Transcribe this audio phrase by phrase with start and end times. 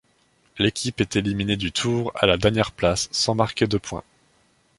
[0.57, 4.03] L'équipe est éliminé du tour à la dernière place sans marquer de point.